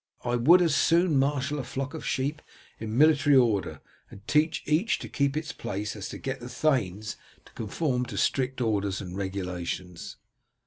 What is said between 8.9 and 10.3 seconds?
and regulations."